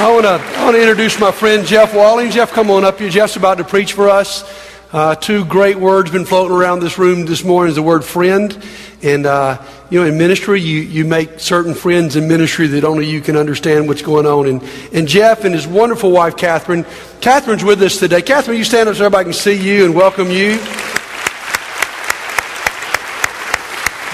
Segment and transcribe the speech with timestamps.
[0.00, 2.30] I want to I want to introduce my friend Jeff Walling.
[2.30, 3.10] Jeff, come on up here.
[3.10, 4.50] Jeff's about to preach for us.
[4.94, 8.64] Uh, two great words been floating around this room this morning is the word friend.
[9.02, 13.10] And, uh, you know, in ministry, you, you make certain friends in ministry that only
[13.10, 14.46] you can understand what's going on.
[14.46, 14.62] And,
[14.94, 16.86] and Jeff and his wonderful wife, Catherine.
[17.20, 18.22] Catherine's with us today.
[18.22, 20.52] Catherine, you stand up so everybody can see you and welcome you.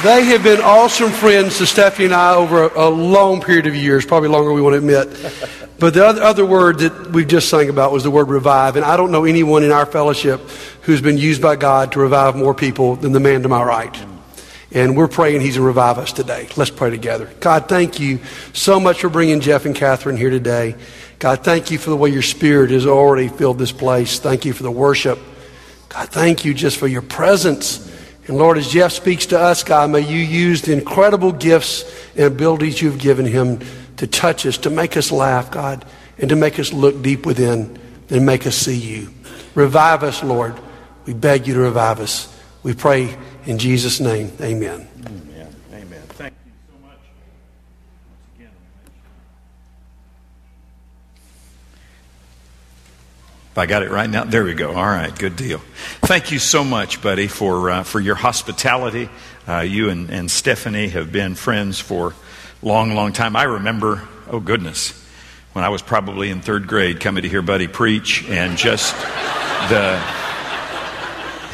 [0.03, 3.77] They have been awesome friends to Stephanie and I over a, a long period of
[3.77, 5.66] years, probably longer we want to admit.
[5.79, 8.77] But the other, word that we've just sang about was the word revive.
[8.77, 10.41] And I don't know anyone in our fellowship
[10.83, 13.95] who's been used by God to revive more people than the man to my right.
[14.73, 16.49] And we're praying he's to revive us today.
[16.57, 17.31] Let's pray together.
[17.41, 18.21] God, thank you
[18.55, 20.77] so much for bringing Jeff and Catherine here today.
[21.19, 24.19] God, thank you for the way your spirit has already filled this place.
[24.19, 25.19] Thank you for the worship.
[25.91, 27.83] God, thank you just for your presence.
[28.27, 31.85] And Lord, as Jeff speaks to us, God, may you use the incredible gifts
[32.17, 33.61] and abilities you've given him
[33.97, 35.85] to touch us, to make us laugh, God,
[36.19, 37.79] and to make us look deep within
[38.11, 39.13] and make us see you.
[39.55, 40.55] Revive us, Lord.
[41.07, 42.33] We beg you to revive us.
[42.63, 43.17] We pray
[43.47, 44.33] in Jesus' name.
[44.41, 44.89] Amen.
[45.07, 45.57] Amen.
[45.73, 46.03] Amen.
[46.09, 46.99] Thank you so much.
[48.09, 48.51] Once again,
[53.53, 54.71] If I got it right now, there we go.
[54.71, 55.61] All right, good deal.
[56.03, 59.09] Thank you so much, buddy, for uh, for your hospitality.
[59.49, 62.15] Uh, you and, and Stephanie have been friends for
[62.63, 63.37] long, long time.
[63.37, 64.93] I remember, oh goodness,
[65.53, 68.95] when I was probably in third grade coming to hear Buddy preach and just
[69.71, 70.01] the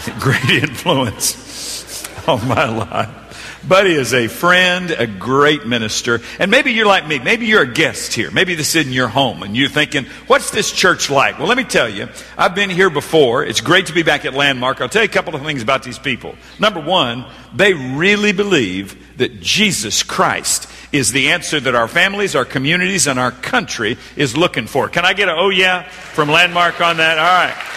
[0.21, 3.19] great influence on my life.
[3.67, 6.21] Buddy is a friend, a great minister.
[6.41, 7.21] And maybe you're like me.
[7.21, 8.31] Maybe you're a guest here.
[8.33, 11.39] Maybe this isn't your home and you're thinking, what's this church like?
[11.39, 13.45] Well, let me tell you, I've been here before.
[13.45, 14.81] It's great to be back at Landmark.
[14.81, 16.35] I'll tell you a couple of things about these people.
[16.59, 17.25] Number one,
[17.55, 23.19] they really believe that Jesus Christ is the answer that our families, our communities, and
[23.19, 24.89] our country is looking for.
[24.89, 27.19] Can I get a oh yeah from Landmark on that?
[27.19, 27.69] All right.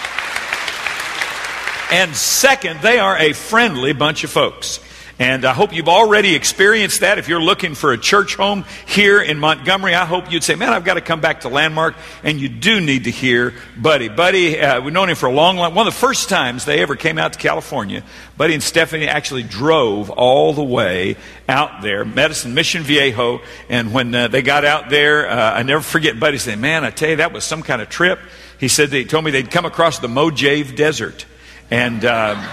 [1.92, 4.80] And second, they are a friendly bunch of folks.
[5.18, 7.16] And I hope you've already experienced that.
[7.16, 10.74] If you're looking for a church home here in Montgomery, I hope you'd say, man,
[10.74, 11.94] I've got to come back to Landmark.
[12.22, 14.10] And you do need to hear Buddy.
[14.10, 16.82] Buddy, uh, we've known him for a long, long, one of the first times they
[16.82, 18.02] ever came out to California,
[18.36, 21.16] Buddy and Stephanie actually drove all the way
[21.48, 23.40] out there, Medicine Mission Viejo.
[23.70, 26.90] And when uh, they got out there, uh, I never forget Buddy saying, man, I
[26.90, 28.18] tell you, that was some kind of trip.
[28.60, 31.24] He said they told me they'd come across the Mojave Desert.
[31.70, 32.46] And, um,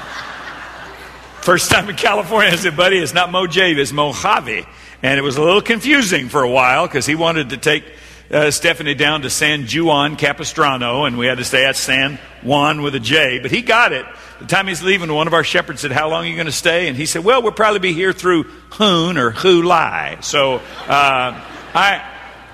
[1.43, 4.65] First time in California, I said, buddy, it's not Mojave, it's Mojave.
[5.01, 7.83] And it was a little confusing for a while because he wanted to take
[8.31, 12.81] uh, Stephanie down to San Juan Capistrano, and we had to stay at San Juan
[12.81, 13.39] with a J.
[13.39, 14.05] But he got it.
[14.39, 16.51] The time he's leaving, one of our shepherds said, How long are you going to
[16.53, 16.87] stay?
[16.87, 20.23] And he said, Well, we'll probably be here through Hoon or Hulai.
[20.23, 21.45] So uh,
[21.75, 22.09] I,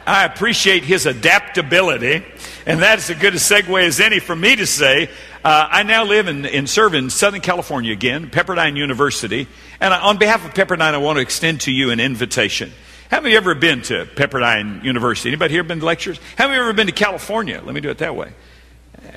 [0.07, 2.25] I appreciate his adaptability.
[2.65, 5.11] And that's as good a segue as any for me to say
[5.43, 9.47] uh, I now live and, and serve in Southern California again, Pepperdine University.
[9.79, 12.71] And on behalf of Pepperdine, I want to extend to you an invitation.
[13.09, 15.29] Have you ever been to Pepperdine University?
[15.29, 16.19] Anybody here been to lectures?
[16.35, 17.61] Have you ever been to California?
[17.63, 18.33] Let me do it that way.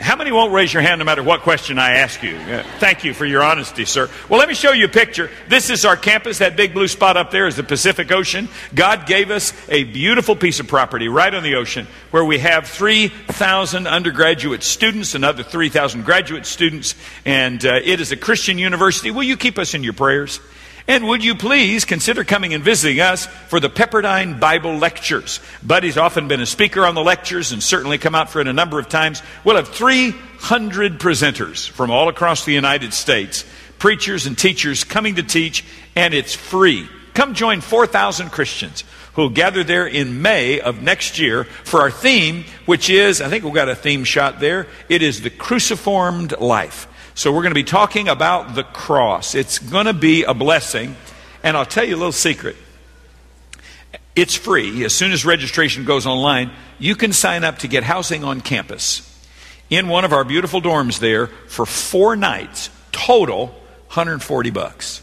[0.03, 2.35] How many won't raise your hand no matter what question I ask you?
[2.35, 4.11] Uh, thank you for your honesty, sir.
[4.29, 5.31] Well, let me show you a picture.
[5.49, 6.39] This is our campus.
[6.39, 8.49] That big blue spot up there is the Pacific Ocean.
[8.75, 12.67] God gave us a beautiful piece of property right on the ocean where we have
[12.67, 19.12] 3,000 undergraduate students, another 3,000 graduate students, and uh, it is a Christian university.
[19.12, 20.41] Will you keep us in your prayers?
[20.88, 25.38] And would you please consider coming and visiting us for the Pepperdine Bible Lectures?
[25.62, 28.53] Buddy's often been a speaker on the lectures and certainly come out for it a
[28.53, 29.22] number of times.
[29.44, 33.44] We'll have 300 presenters from all across the United States,
[33.78, 36.88] preachers and teachers coming to teach, and it's free.
[37.14, 38.82] Come join 4,000 Christians
[39.12, 43.28] who will gather there in May of next year for our theme, which is, I
[43.28, 44.66] think we've got a theme shot there.
[44.88, 46.88] It is the cruciformed life.
[47.15, 49.34] So we're going to be talking about the cross.
[49.34, 50.97] It's going to be a blessing.
[51.43, 52.56] And I'll tell you a little secret.
[54.15, 54.84] It's free.
[54.84, 59.09] As soon as registration goes online, you can sign up to get housing on campus
[59.70, 65.03] in one of our beautiful dorms there for four nights, total 140 bucks.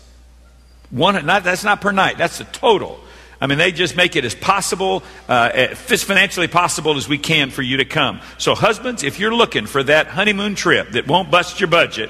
[0.92, 3.00] One, not, that's not per night, that's the total.
[3.42, 7.52] I mean, they just make it as possible, uh, as financially possible as we can
[7.52, 8.20] for you to come.
[8.38, 12.10] So, husbands, if you're looking for that honeymoon trip that won't bust your budget,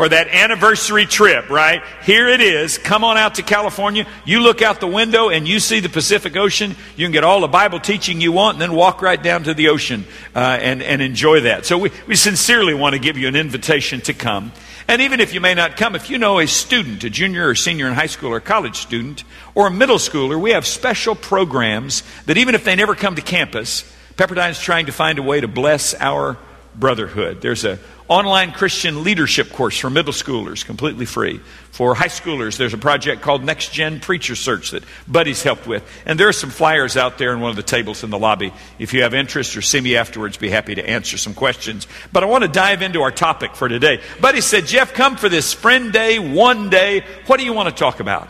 [0.00, 1.82] or that anniversary trip, right?
[2.04, 2.78] Here it is.
[2.78, 4.06] Come on out to California.
[4.24, 6.74] You look out the window and you see the Pacific Ocean.
[6.96, 9.52] You can get all the Bible teaching you want and then walk right down to
[9.52, 11.66] the ocean uh, and, and enjoy that.
[11.66, 14.52] So we, we sincerely want to give you an invitation to come.
[14.90, 17.54] And even if you may not come, if you know a student, a junior or
[17.54, 19.22] senior in high school or college student,
[19.54, 23.22] or a middle schooler, we have special programs that even if they never come to
[23.22, 23.84] campus,
[24.16, 26.38] Pepperdine's trying to find a way to bless our
[26.74, 27.40] brotherhood.
[27.40, 27.78] There's a
[28.10, 31.40] online Christian leadership course for middle schoolers, completely free.
[31.70, 35.88] For high schoolers, there's a project called Next Gen Preacher Search that Buddy's helped with.
[36.04, 38.52] And there are some flyers out there in one of the tables in the lobby.
[38.80, 41.86] If you have interest or see me afterwards, be happy to answer some questions.
[42.12, 44.00] But I want to dive into our topic for today.
[44.20, 47.04] Buddy said, Jeff, come for this Friend Day, one day.
[47.26, 48.28] What do you want to talk about?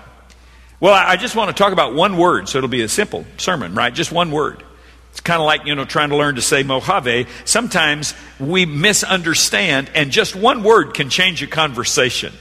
[0.79, 3.75] Well, I just want to talk about one word, so it'll be a simple sermon,
[3.75, 3.95] right?
[3.95, 4.63] Just one word.
[5.11, 7.27] It's kind of like, you know, trying to learn to say Mojave.
[7.45, 12.33] Sometimes we misunderstand, and just one word can change a conversation.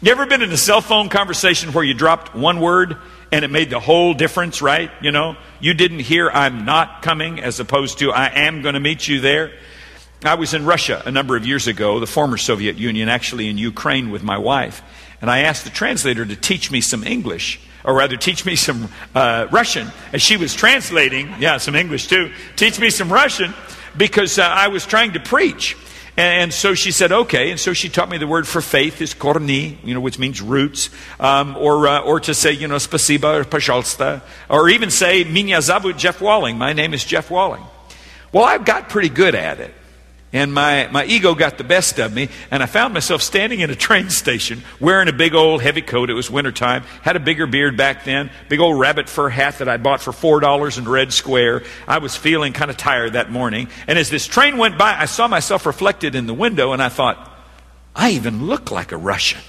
[0.00, 2.96] You ever been in a cell phone conversation where you dropped one word
[3.32, 4.90] and it made the whole difference, right?
[5.00, 8.80] You know, you didn't hear I'm not coming as opposed to I am going to
[8.80, 9.52] meet you there.
[10.24, 13.58] I was in Russia a number of years ago, the former Soviet Union, actually in
[13.58, 14.82] Ukraine with my wife,
[15.20, 18.88] and I asked the translator to teach me some English or rather, teach me some
[19.14, 19.88] uh, Russian.
[20.12, 22.32] And she was translating, yeah, some English too.
[22.56, 23.54] Teach me some Russian
[23.96, 25.76] because uh, I was trying to preach.
[26.16, 27.50] And, and, so she said, okay.
[27.50, 30.42] And so she taught me the word for faith is korni, you know, which means
[30.42, 30.90] roots,
[31.20, 35.58] um, or, uh, or to say, you know, spasiba or pashalsta, or even say, minya
[35.58, 36.58] zavut Jeff Walling.
[36.58, 37.62] My name is Jeff Walling.
[38.32, 39.72] Well, I got pretty good at it.
[40.30, 43.70] And my, my ego got the best of me, and I found myself standing in
[43.70, 46.10] a train station wearing a big old heavy coat.
[46.10, 46.82] It was wintertime.
[47.00, 50.12] Had a bigger beard back then, big old rabbit fur hat that I bought for
[50.12, 51.62] $4 in Red Square.
[51.86, 53.68] I was feeling kind of tired that morning.
[53.86, 56.90] And as this train went by, I saw myself reflected in the window, and I
[56.90, 57.36] thought,
[57.96, 59.40] I even look like a Russian.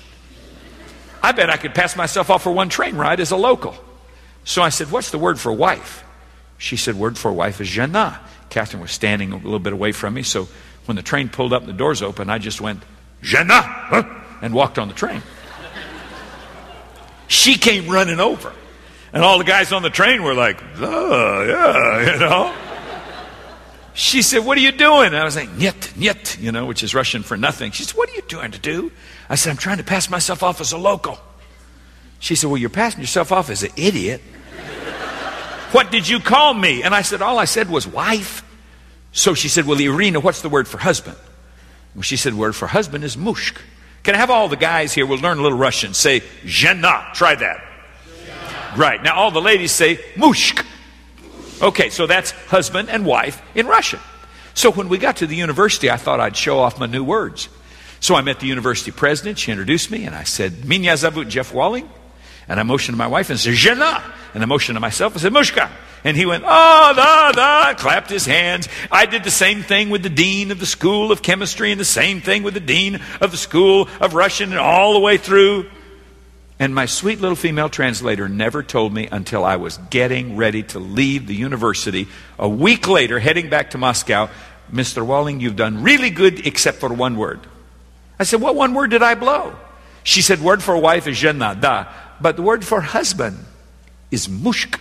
[1.21, 3.75] I bet I could pass myself off for one train ride as a local.
[4.45, 6.05] So I said, What's the word for wife?
[6.57, 8.21] She said, Word for wife is jana.
[8.49, 10.47] Catherine was standing a little bit away from me, so
[10.89, 12.81] when the train pulled up and the doors open, I just went,
[13.21, 14.03] Jenna, huh?
[14.41, 15.21] and walked on the train.
[17.27, 18.51] she came running over.
[19.13, 22.55] And all the guys on the train were like, yeah, you know.
[23.93, 25.07] She said, What are you doing?
[25.07, 27.71] And I was like, Nyet, nyet, you know, which is Russian for nothing.
[27.71, 28.91] She said, What are you doing to do?
[29.29, 31.19] I said, I'm trying to pass myself off as a local.
[32.17, 34.21] She said, Well, you're passing yourself off as an idiot.
[35.71, 36.81] what did you call me?
[36.81, 38.43] And I said, All I said was wife.
[39.11, 41.17] So she said, Well, Irina, what's the word for husband?
[41.95, 43.57] Well, she said, Word for husband is mushk.
[44.03, 45.05] Can I have all the guys here?
[45.05, 45.93] We'll learn a little Russian.
[45.93, 47.09] Say jena.
[47.13, 47.63] Try that.
[48.77, 49.01] Right.
[49.03, 50.65] Now all the ladies say mushk.
[51.61, 53.99] Okay, so that's husband and wife in Russian.
[54.53, 57.49] So when we got to the university, I thought I'd show off my new words.
[57.99, 59.37] So I met the university president.
[59.37, 61.89] She introduced me, and I said, Minya Zavut Jeff Walling.
[62.49, 64.03] And I motioned to my wife and said, Jena.
[64.33, 65.69] And I motioned to myself and said, Mushka.
[66.03, 68.67] And he went, ah, da, da, clapped his hands.
[68.91, 71.85] I did the same thing with the dean of the School of Chemistry and the
[71.85, 75.69] same thing with the dean of the School of Russian and all the way through.
[76.57, 80.79] And my sweet little female translator never told me until I was getting ready to
[80.79, 82.07] leave the university.
[82.37, 84.29] A week later, heading back to Moscow,
[84.71, 85.05] Mr.
[85.05, 87.39] Walling, you've done really good except for one word.
[88.19, 89.55] I said, What one word did I blow?
[90.03, 91.87] She said, Word for wife is jena, da.
[92.21, 93.37] But the word for husband
[94.11, 94.79] is mushk.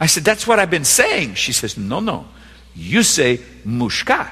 [0.00, 1.34] I said, That's what I've been saying.
[1.34, 2.26] She says, No, no.
[2.74, 4.30] You say mushka.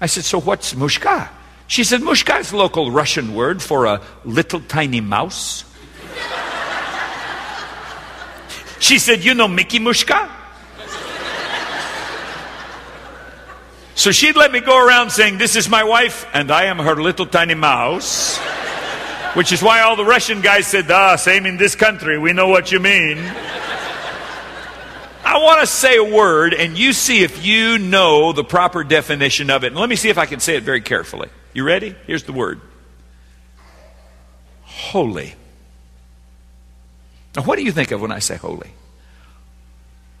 [0.00, 1.28] I said, So what's mushka?
[1.66, 5.64] She said, Mushka is local Russian word for a little tiny mouse.
[8.78, 10.30] she said, You know Mickey Mushka?
[13.94, 16.96] So she'd let me go around saying, This is my wife, and I am her
[16.96, 18.40] little tiny mouse.
[19.34, 22.18] Which is why all the Russian guys said, Ah, same in this country.
[22.18, 23.18] We know what you mean.
[25.24, 29.48] I want to say a word, and you see if you know the proper definition
[29.50, 29.68] of it.
[29.68, 31.28] And let me see if I can say it very carefully.
[31.54, 31.94] You ready?
[32.06, 32.60] Here's the word
[34.72, 35.34] holy.
[37.36, 38.70] Now, what do you think of when I say holy?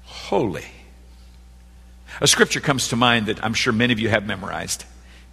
[0.04, 0.64] Holy.
[2.20, 4.84] A scripture comes to mind that I'm sure many of you have memorized.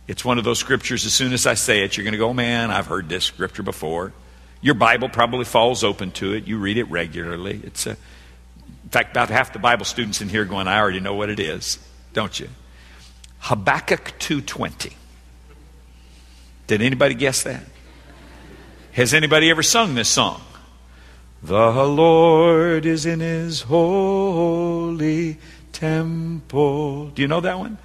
[0.10, 2.34] It's one of those scriptures, as soon as I say it, you're going to go,
[2.34, 4.12] man, I've heard this scripture before.
[4.60, 6.48] Your Bible probably falls open to it.
[6.48, 7.62] You read it regularly.
[7.64, 11.14] It's a in fact, about half the Bible students in here going, I already know
[11.14, 11.78] what it is,
[12.14, 12.50] don't you?
[13.38, 14.94] Habakkuk 2:20.
[16.66, 17.62] Did anybody guess that?
[18.94, 20.42] Has anybody ever sung this song?
[21.44, 25.38] The Lord is in his holy
[25.72, 27.10] temple.
[27.10, 27.78] Do you know that one?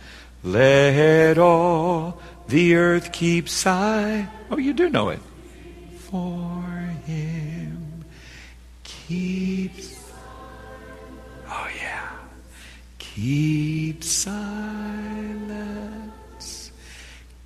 [0.44, 4.28] Let all the earth keep silent.
[4.50, 5.20] Oh, you do know it.
[6.10, 6.62] For
[7.06, 8.04] him
[8.84, 9.94] keeps
[11.48, 12.10] Oh, yeah.
[12.98, 14.42] Keep silence.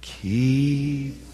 [0.00, 1.27] Keep.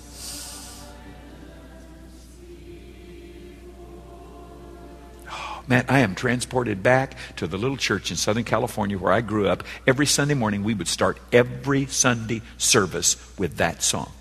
[5.66, 9.48] Man, I am transported back to the little church in Southern California where I grew
[9.48, 9.64] up.
[9.86, 14.12] Every Sunday morning, we would start every Sunday service with that song.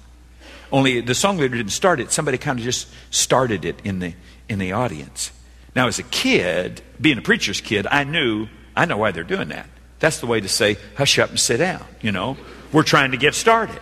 [0.72, 4.14] Only the song leader didn't start it, somebody kind of just started it in the,
[4.50, 5.32] in the audience.
[5.76, 9.50] Now, as a kid, being a preacher's kid, I knew, I know why they're doing
[9.50, 9.68] that.
[10.00, 12.38] That's the way to say, hush up and sit down, you know.
[12.72, 13.80] We're trying to get started.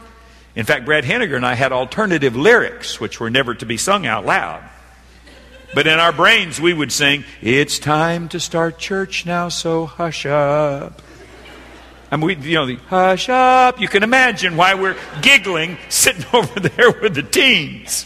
[0.55, 4.05] In fact, Brad Henniger and I had alternative lyrics, which were never to be sung
[4.05, 4.61] out loud.
[5.73, 10.25] But in our brains, we would sing, It's time to start church now, so hush
[10.25, 11.01] up.
[12.11, 13.79] And we, you know, the hush up.
[13.79, 18.05] You can imagine why we're giggling sitting over there with the teens.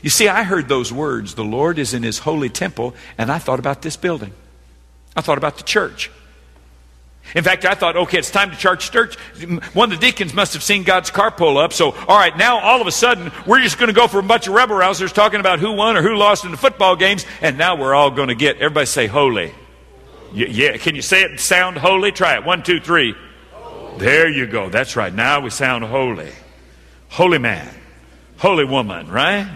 [0.00, 3.38] You see, I heard those words, the Lord is in his holy temple, and I
[3.38, 4.32] thought about this building.
[5.16, 6.10] I thought about the church.
[7.34, 9.16] In fact, I thought, okay, it's time to charge church.
[9.74, 11.72] One of the deacons must have seen God's car pull up.
[11.72, 14.22] So, all right, now all of a sudden, we're just going to go for a
[14.22, 17.26] bunch of rebel rousers talking about who won or who lost in the football games.
[17.42, 19.52] And now we're all going to get, everybody say holy.
[20.32, 22.12] Yeah, can you say it sound holy?
[22.12, 22.44] Try it.
[22.44, 23.14] One, two, three.
[23.98, 24.68] There you go.
[24.68, 25.12] That's right.
[25.12, 26.32] Now we sound holy.
[27.08, 27.72] Holy man.
[28.38, 29.48] Holy woman, right?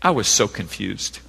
[0.00, 1.20] I was so confused.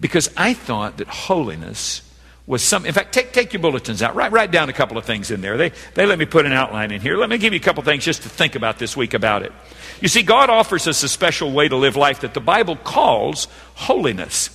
[0.00, 2.02] Because I thought that holiness
[2.46, 4.14] was some in fact take, take your bulletins out.
[4.14, 5.56] Write, write down a couple of things in there.
[5.56, 7.16] They, they let me put an outline in here.
[7.16, 9.42] Let me give you a couple of things just to think about this week about
[9.42, 9.52] it.
[10.00, 13.48] You see god offers us a special way to live life that the bible calls
[13.74, 14.50] holiness.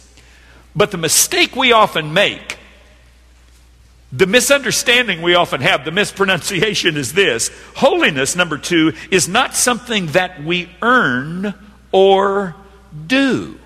[0.75, 2.57] But the mistake we often make
[4.11, 7.51] the misunderstanding we often have the mispronunciation is this.
[7.75, 11.53] Holiness number two is not something that we earn
[11.91, 12.55] or
[13.05, 13.58] do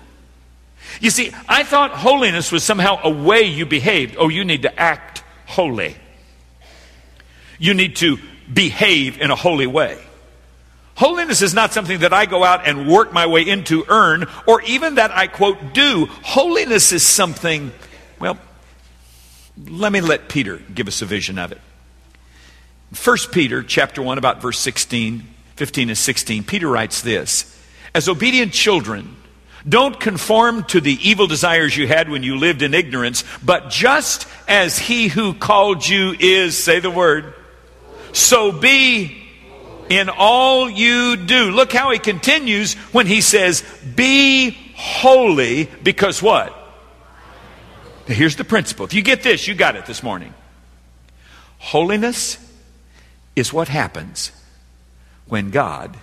[1.00, 4.16] you see, I thought holiness was somehow a way you behaved.
[4.18, 5.96] Oh, you need to act holy.
[7.58, 8.18] You need to
[8.52, 9.98] behave in a holy way.
[10.96, 14.62] Holiness is not something that I go out and work my way into, earn, or
[14.62, 16.06] even that I, quote, do.
[16.22, 17.72] Holiness is something,
[18.20, 18.38] well,
[19.68, 21.60] let me let Peter give us a vision of it.
[23.02, 25.24] 1 Peter chapter 1, about verse 16,
[25.56, 27.60] 15 and 16, Peter writes this
[27.92, 29.16] As obedient children,
[29.68, 34.28] don't conform to the evil desires you had when you lived in ignorance, but just
[34.46, 37.32] as he who called you is, say the word,
[38.12, 39.24] so be
[39.88, 41.50] in all you do.
[41.50, 43.62] Look how he continues when he says,
[43.94, 46.54] Be holy, because what?
[48.06, 48.84] Here's the principle.
[48.84, 50.34] If you get this, you got it this morning.
[51.58, 52.36] Holiness
[53.34, 54.30] is what happens
[55.26, 55.96] when God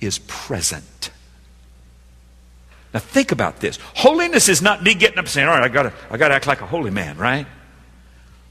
[0.00, 1.10] is present.
[2.92, 3.78] Now think about this.
[3.94, 6.46] Holiness is not me getting up and saying, all right, I gotta, I gotta act
[6.46, 7.46] like a holy man, right?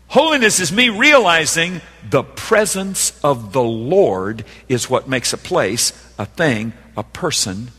[0.07, 6.25] Holiness is me realizing the presence of the Lord is what makes a place, a
[6.25, 7.71] thing, a person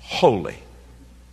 [0.00, 0.56] holy.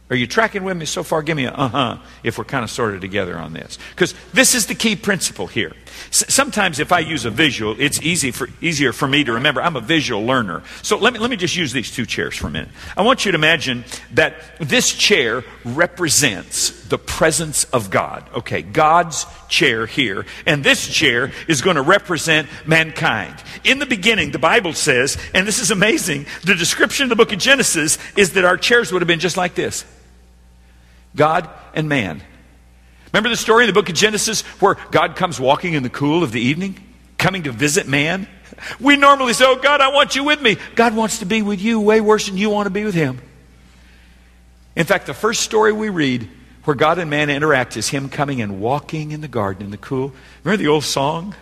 [0.10, 1.24] Are you tracking with me so far?
[1.24, 3.80] Give me a uh huh if we're kind of sorted together on this.
[3.92, 5.72] Because this is the key principle here.
[6.10, 9.62] S- sometimes if I use a visual, it's easy for, easier for me to remember.
[9.62, 10.62] I'm a visual learner.
[10.82, 12.70] So let me, let me just use these two chairs for a minute.
[12.98, 18.28] I want you to imagine that this chair represents the presence of God.
[18.36, 20.26] Okay, God's chair here.
[20.46, 23.42] And this chair is going to represent mankind.
[23.64, 27.32] In the beginning, the Bible says, and this is amazing, the description of the book
[27.32, 29.86] of Genesis is that our chairs would have been just like this.
[31.16, 32.22] God and man.
[33.12, 36.24] Remember the story in the book of Genesis where God comes walking in the cool
[36.24, 36.80] of the evening,
[37.18, 38.28] coming to visit man?
[38.80, 40.58] We normally say, Oh, God, I want you with me.
[40.76, 43.20] God wants to be with you way worse than you want to be with him.
[44.76, 46.28] In fact, the first story we read
[46.64, 49.78] where God and man interact is him coming and walking in the garden in the
[49.78, 50.14] cool.
[50.44, 51.36] Remember the old song?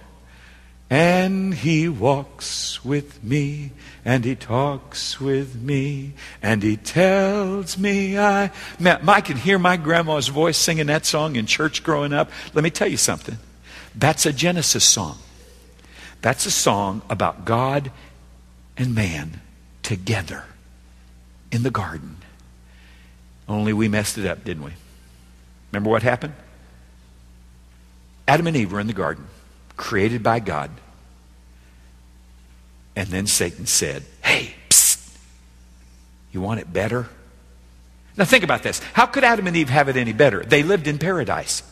[0.91, 3.71] And he walks with me,
[4.03, 6.11] and he talks with me,
[6.43, 8.51] and he tells me I.
[8.81, 12.29] I can hear my grandma's voice singing that song in church growing up.
[12.53, 13.37] Let me tell you something.
[13.95, 15.17] That's a Genesis song.
[16.21, 17.89] That's a song about God
[18.75, 19.39] and man
[19.83, 20.43] together
[21.53, 22.17] in the garden.
[23.47, 24.73] Only we messed it up, didn't we?
[25.71, 26.33] Remember what happened?
[28.27, 29.25] Adam and Eve were in the garden
[29.81, 30.69] created by God.
[32.95, 35.17] And then Satan said, Hey, psst,
[36.31, 37.09] you want it better?
[38.15, 38.79] Now think about this.
[38.93, 40.43] How could Adam and Eve have it any better?
[40.43, 41.63] They lived in paradise.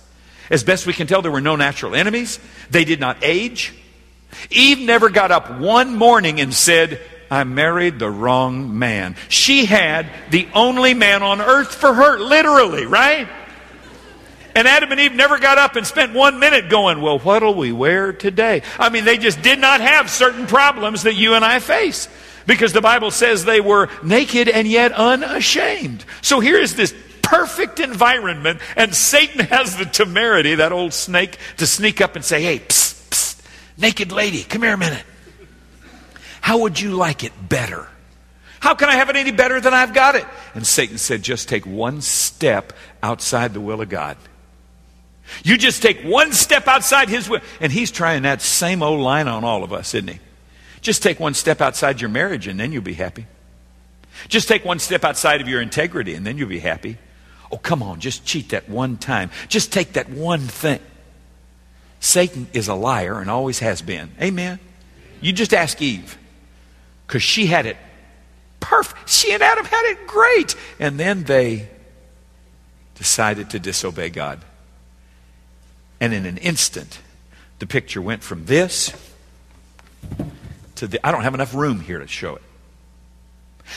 [0.49, 2.39] As best we can tell, there were no natural enemies.
[2.71, 3.73] They did not age.
[4.49, 6.99] Eve never got up one morning and said,
[7.29, 9.15] I married the wrong man.
[9.27, 13.27] She had the only man on earth for her, literally, right?
[14.59, 17.71] And Adam and Eve never got up and spent one minute going, Well, what'll we
[17.71, 18.61] wear today?
[18.77, 22.09] I mean, they just did not have certain problems that you and I face
[22.45, 26.03] because the Bible says they were naked and yet unashamed.
[26.21, 31.65] So here is this perfect environment, and Satan has the temerity, that old snake, to
[31.65, 33.41] sneak up and say, Hey, psst, psst,
[33.77, 35.05] naked lady, come here a minute.
[36.41, 37.87] How would you like it better?
[38.59, 40.25] How can I have it any better than I've got it?
[40.53, 44.17] And Satan said, Just take one step outside the will of God.
[45.43, 47.41] You just take one step outside his will.
[47.59, 50.19] And he's trying that same old line on all of us, isn't he?
[50.81, 53.25] Just take one step outside your marriage and then you'll be happy.
[54.27, 56.98] Just take one step outside of your integrity and then you'll be happy.
[57.51, 59.31] Oh, come on, just cheat that one time.
[59.48, 60.79] Just take that one thing.
[62.00, 64.12] Satan is a liar and always has been.
[64.21, 64.59] Amen.
[65.21, 66.17] You just ask Eve
[67.07, 67.77] because she had it
[68.59, 69.09] perfect.
[69.09, 70.55] She and Adam had it great.
[70.79, 71.69] And then they
[72.95, 74.43] decided to disobey God.
[76.00, 77.00] And in an instant,
[77.60, 78.94] the picture went from this
[80.75, 81.06] to the.
[81.06, 82.41] I don't have enough room here to show it.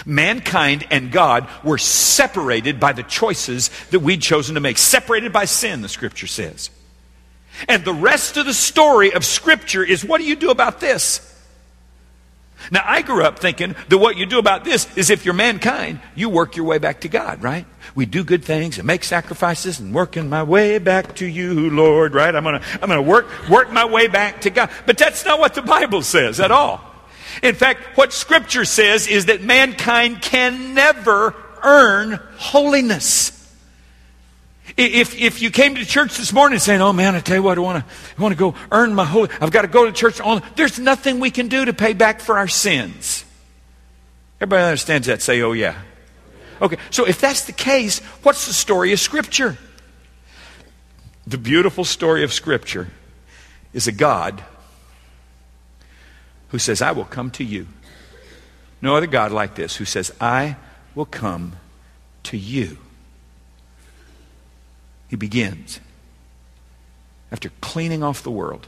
[0.07, 5.45] Mankind and God were separated by the choices that we'd chosen to make, separated by
[5.45, 6.71] sin, the scripture says.
[7.69, 11.29] And the rest of the story of scripture is what do you do about this?
[12.71, 16.01] Now, I grew up thinking that what you do about this is if you're mankind,
[16.15, 17.67] you work your way back to God, right?
[17.95, 22.15] We do good things and make sacrifices and working my way back to you, Lord,
[22.15, 22.35] right?
[22.35, 24.71] I'm gonna, I'm gonna work, work my way back to God.
[24.87, 26.81] But that's not what the Bible says at all.
[27.43, 33.42] In fact, what Scripture says is that mankind can never earn holiness.
[34.77, 37.59] If, if you came to church this morning saying, oh man, I tell you what,
[37.59, 39.93] I want to I want to go earn my holy, I've got to go to
[39.93, 40.21] church.
[40.21, 43.25] On, there's nothing we can do to pay back for our sins.
[44.41, 45.21] Everybody understands that?
[45.21, 45.81] Say, oh yeah.
[46.61, 49.59] Okay, so if that's the case, what's the story of Scripture?
[51.27, 52.89] The beautiful story of Scripture
[53.73, 54.43] is a God
[56.49, 57.67] who says, I will come to you.
[58.81, 60.57] No other God like this who says, I
[60.95, 61.57] will come
[62.25, 62.79] to you.
[65.13, 65.79] He begins
[67.31, 68.67] after cleaning off the world,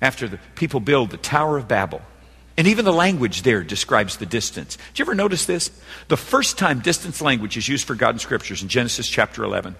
[0.00, 2.00] after the people build the Tower of Babel.
[2.56, 4.76] And even the language there describes the distance.
[4.76, 5.70] Did you ever notice this?
[6.08, 9.76] The first time distance language is used for God in scriptures in Genesis chapter 11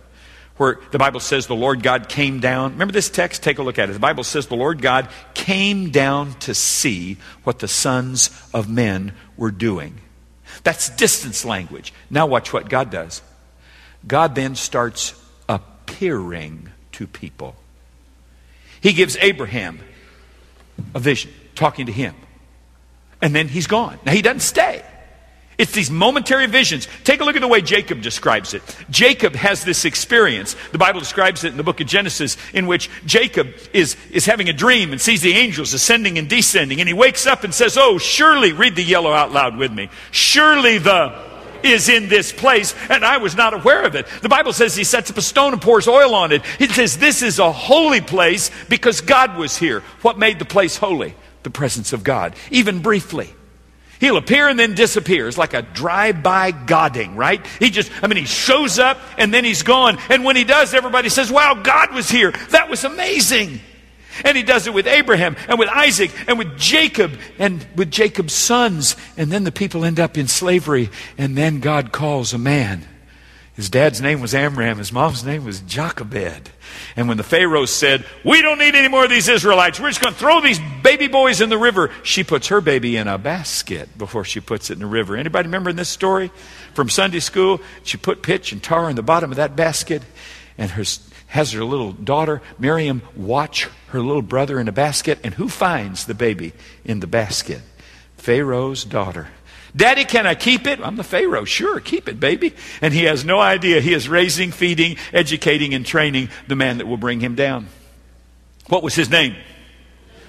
[0.58, 2.72] where the Bible says the Lord God came down.
[2.72, 3.42] Remember this text?
[3.42, 3.94] Take a look at it.
[3.94, 9.14] The Bible says the Lord God came down to see what the sons of men
[9.38, 10.02] were doing.
[10.64, 11.94] That's distance language.
[12.10, 13.22] Now, watch what God does.
[14.06, 15.14] God then starts
[15.48, 17.54] appearing to people.
[18.80, 19.78] He gives Abraham
[20.94, 22.14] a vision, talking to him.
[23.20, 23.98] And then he's gone.
[24.04, 24.82] Now, he doesn't stay.
[25.58, 26.88] It's these momentary visions.
[27.04, 28.62] Take a look at the way Jacob describes it.
[28.90, 30.56] Jacob has this experience.
[30.72, 34.48] The Bible describes it in the book of Genesis, in which Jacob is, is having
[34.48, 36.80] a dream and sees the angels ascending and descending.
[36.80, 39.88] And he wakes up and says, Oh, surely, read the yellow out loud with me.
[40.10, 41.31] Surely the
[41.64, 44.06] is in this place, and I was not aware of it.
[44.22, 46.44] The Bible says he sets up a stone and pours oil on it.
[46.58, 49.80] He says this is a holy place because God was here.
[50.02, 51.14] What made the place holy?
[51.42, 53.28] The presence of God, even briefly.
[54.00, 57.44] He'll appear and then disappears like a drive-by godding, right?
[57.60, 59.96] He just, I mean, he shows up and then he's gone.
[60.08, 62.32] And when he does, everybody says, wow, God was here.
[62.50, 63.60] That was amazing.
[64.24, 68.34] And he does it with Abraham and with Isaac and with Jacob and with Jacob's
[68.34, 68.96] sons.
[69.16, 70.90] And then the people end up in slavery.
[71.18, 72.86] And then God calls a man
[73.54, 74.78] his dad's name was Amram.
[74.78, 76.50] His mom's name was Jochebed.
[76.96, 80.00] And when the Pharaoh said, We don't need any more of these Israelites, we're just
[80.00, 83.18] going to throw these baby boys in the river, she puts her baby in a
[83.18, 85.16] basket before she puts it in the river.
[85.16, 86.30] Anybody remember this story
[86.72, 87.60] from Sunday school?
[87.82, 90.02] She put pitch and tar in the bottom of that basket
[90.56, 90.84] and her,
[91.32, 95.18] has her little daughter, Miriam, watch her little brother in a basket.
[95.24, 96.52] And who finds the baby
[96.84, 97.62] in the basket?
[98.18, 99.28] Pharaoh's daughter.
[99.74, 100.78] Daddy, can I keep it?
[100.80, 101.46] I'm the Pharaoh.
[101.46, 102.54] Sure, keep it, baby.
[102.82, 106.86] And he has no idea he is raising, feeding, educating, and training the man that
[106.86, 107.68] will bring him down.
[108.68, 109.34] What was his name?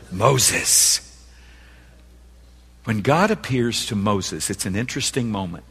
[0.10, 1.02] Moses.
[2.86, 5.66] When God appears to Moses, it's an interesting moment.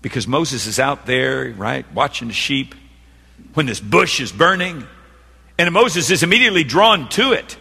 [0.00, 2.74] Because Moses is out there, right, watching the sheep
[3.54, 4.86] when this bush is burning.
[5.58, 7.56] And Moses is immediately drawn to it.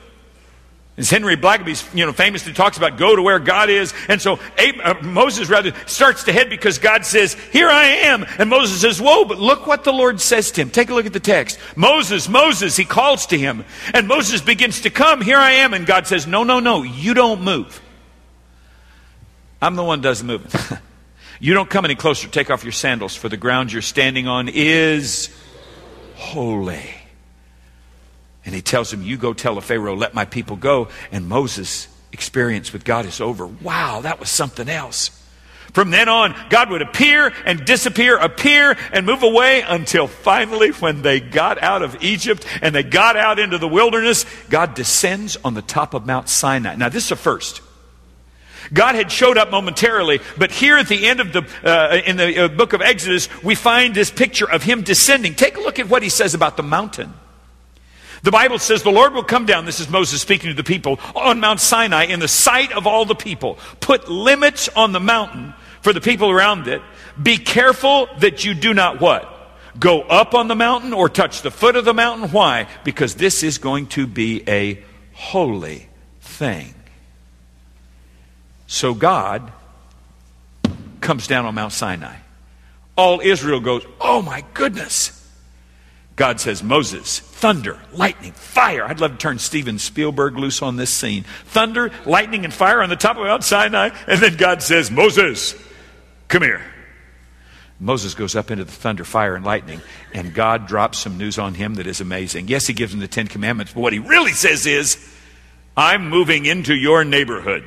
[0.97, 3.93] As Henry Blackaby, you know, famously talks about go to where God is.
[4.07, 8.25] And so uh, Moses rather starts to head because God says, here I am.
[8.39, 10.71] And Moses says, whoa, but look what the Lord says to him.
[10.71, 11.59] Take a look at the text.
[11.75, 13.63] Moses, Moses, he calls to him.
[13.93, 15.75] And Moses begins to come, here I am.
[15.75, 17.79] And God says, no, no, no, you don't move.
[19.61, 20.79] I'm the one does the moving.
[21.39, 22.27] You don't come any closer.
[22.27, 25.29] Take off your sandals, for the ground you're standing on is
[26.17, 26.89] holy.
[28.45, 30.87] And he tells him, You go tell Pharaoh, let my people go.
[31.11, 33.45] And Moses' experience with God is over.
[33.45, 35.11] Wow, that was something else.
[35.73, 41.01] From then on, God would appear and disappear, appear and move away until finally, when
[41.01, 45.53] they got out of Egypt and they got out into the wilderness, God descends on
[45.53, 46.75] the top of Mount Sinai.
[46.75, 47.61] Now, this is a first.
[48.73, 52.45] God had showed up momentarily, but here at the end of the, uh, in the
[52.45, 55.35] uh, book of Exodus, we find this picture of him descending.
[55.35, 57.13] Take a look at what he says about the mountain.
[58.23, 60.99] The Bible says the Lord will come down, this is Moses speaking to the people,
[61.15, 63.57] on Mount Sinai in the sight of all the people.
[63.79, 66.81] Put limits on the mountain for the people around it.
[67.21, 69.33] Be careful that you do not what?
[69.79, 72.29] Go up on the mountain or touch the foot of the mountain.
[72.31, 72.67] Why?
[72.83, 75.87] Because this is going to be a holy
[76.19, 76.73] thing.
[78.67, 79.51] So God
[81.01, 82.17] comes down on Mount Sinai.
[82.95, 85.13] All Israel goes, Oh my goodness.
[86.17, 88.83] God says, Moses, thunder, lightning, fire.
[88.83, 91.25] I'd love to turn Steven Spielberg loose on this scene.
[91.45, 93.91] Thunder, lightning, and fire on the top of Mount Sinai.
[94.07, 95.53] And then God says, Moses,
[96.27, 96.63] come here.
[97.79, 99.79] Moses goes up into the thunder, fire, and lightning,
[100.11, 102.47] and God drops some news on him that is amazing.
[102.47, 104.97] Yes, he gives him the Ten Commandments, but what he really says is,
[105.75, 107.63] I'm moving into your neighborhood.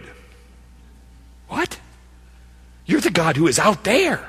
[2.87, 4.27] You're the God who is out there.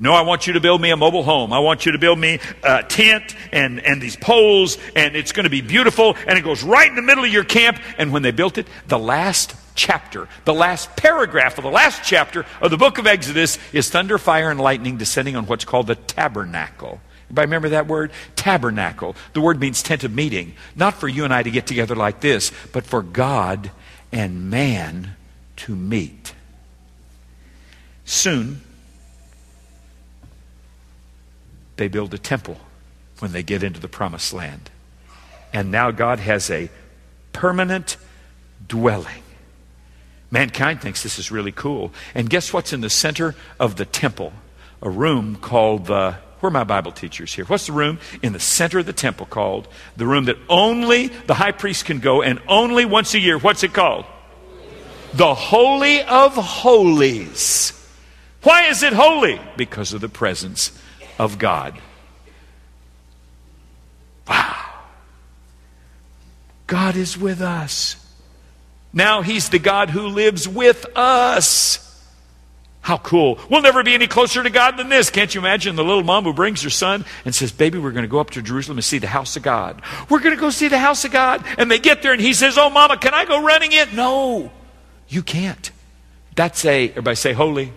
[0.00, 1.52] No, I want you to build me a mobile home.
[1.52, 5.44] I want you to build me a tent and, and these poles, and it's going
[5.44, 7.80] to be beautiful, and it goes right in the middle of your camp.
[7.98, 12.46] And when they built it, the last chapter, the last paragraph of the last chapter
[12.60, 15.96] of the book of Exodus is thunder, fire, and lightning descending on what's called the
[15.96, 17.00] tabernacle.
[17.26, 18.12] Everybody remember that word?
[18.36, 19.16] Tabernacle.
[19.34, 20.54] The word means tent of meeting.
[20.76, 23.70] Not for you and I to get together like this, but for God
[24.12, 25.16] and man
[25.56, 26.34] to meet.
[28.08, 28.62] Soon,
[31.76, 32.56] they build a temple
[33.18, 34.70] when they get into the promised land.
[35.52, 36.70] And now God has a
[37.34, 37.98] permanent
[38.66, 39.22] dwelling.
[40.30, 41.92] Mankind thinks this is really cool.
[42.14, 44.32] And guess what's in the center of the temple?
[44.80, 46.16] A room called the.
[46.40, 47.44] Where are my Bible teachers here?
[47.44, 49.68] What's the room in the center of the temple called?
[49.98, 53.38] The room that only the high priest can go and only once a year.
[53.38, 54.06] What's it called?
[55.12, 57.77] The Holy of Holies.
[58.42, 59.40] Why is it holy?
[59.56, 60.70] Because of the presence
[61.18, 61.78] of God.
[64.28, 64.64] Wow.
[66.66, 67.96] God is with us.
[68.92, 71.84] Now He's the God who lives with us.
[72.80, 73.38] How cool.
[73.50, 75.10] We'll never be any closer to God than this.
[75.10, 78.04] Can't you imagine the little mom who brings her son and says, Baby, we're going
[78.04, 79.82] to go up to Jerusalem and see the house of God.
[80.08, 81.44] We're going to go see the house of God.
[81.58, 83.94] And they get there and he says, Oh, mama, can I go running in?
[83.94, 84.50] No,
[85.06, 85.70] you can't.
[86.34, 87.74] That's a, everybody say holy,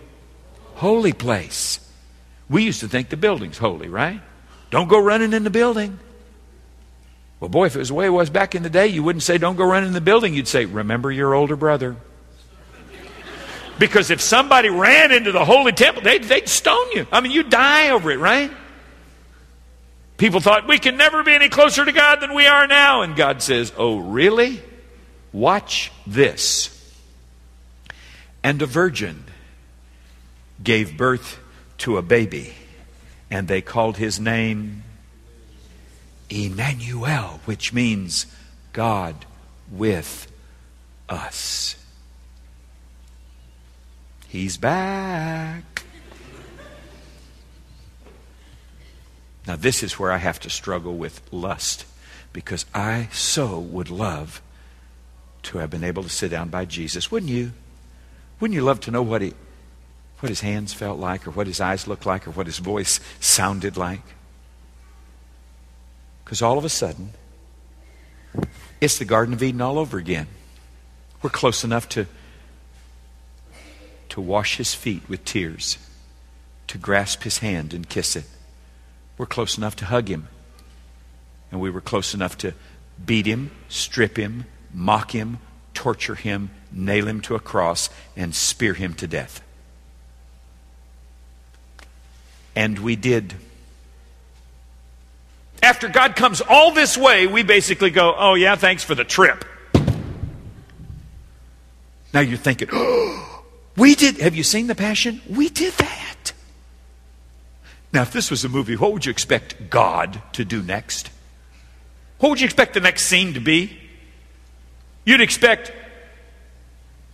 [0.82, 1.80] holy place.
[2.50, 4.20] We used to think the building's holy, right?
[4.72, 6.00] Don't go running in the building.
[7.40, 9.22] Well, boy, if it was the way it was back in the day, you wouldn't
[9.22, 10.34] say, don't go running in the building.
[10.34, 11.98] You'd say, remember your older brother.
[13.78, 17.06] Because if somebody ran into the holy temple, they'd, they'd stone you.
[17.12, 18.52] I mean, you'd die over it, right?
[20.18, 23.04] People thought, we can never be any closer to God than we are now.
[23.04, 24.64] And God says, oh, really?
[25.32, 26.76] Watch this.
[28.44, 29.26] And a virgin
[30.64, 31.40] gave birth
[31.80, 32.54] to a baby,
[33.30, 34.84] and they called his name
[36.30, 38.26] Emmanuel, which means
[38.74, 39.26] God
[39.72, 40.32] with
[41.10, 41.76] us.
[44.28, 45.84] He's back.
[49.46, 51.86] Now, this is where I have to struggle with lust
[52.32, 54.42] because I so would love
[55.44, 57.12] to have been able to sit down by Jesus.
[57.12, 57.52] Wouldn't you?
[58.40, 59.34] Wouldn't you love to know what he,
[60.22, 63.00] what his hands felt like, or what his eyes looked like, or what his voice
[63.20, 64.04] sounded like.
[66.24, 67.12] Because all of a sudden,
[68.80, 70.28] it's the Garden of Eden all over again.
[71.22, 72.06] We're close enough to,
[74.10, 75.80] to wash his feet with tears,
[76.68, 78.26] to grasp his hand and kiss it.
[79.18, 80.28] We're close enough to hug him.
[81.52, 82.54] And we were close enough to
[83.04, 85.40] beat him, strip him, mock him,
[85.74, 89.42] torture him, nail him to a cross, and spear him to death.
[92.62, 93.34] And we did.
[95.64, 99.44] After God comes all this way, we basically go, oh, yeah, thanks for the trip.
[102.14, 103.44] Now you're thinking, oh,
[103.78, 104.20] we did.
[104.20, 105.22] Have you seen The Passion?
[105.28, 106.34] We did that.
[107.92, 111.10] Now, if this was a movie, what would you expect God to do next?
[112.20, 113.76] What would you expect the next scene to be?
[115.04, 115.74] You'd expect,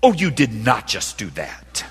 [0.04, 1.86] oh, you did not just do that.